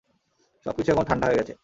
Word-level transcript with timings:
সবকিছু 0.65 0.89
এখন 0.91 1.05
ঠান্ডা 1.05 1.25
হয়ে 1.27 1.39
গেছে। 1.39 1.53